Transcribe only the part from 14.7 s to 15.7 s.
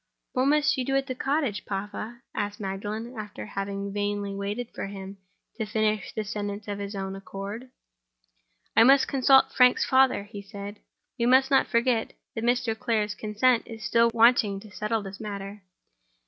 settle this matter.